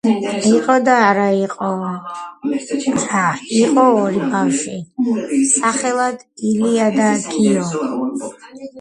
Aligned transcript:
იყო 0.51 0.75
და 0.85 0.93
არა 1.09 1.25
იყო 1.41 1.67
რა 2.47 3.19
იყო 3.59 3.85
ორი 4.01 4.25
ბავშვი 4.33 5.45
სახელად 5.55 6.29
ილია 6.55 6.93
და 7.01 7.11
გიო 7.33 7.67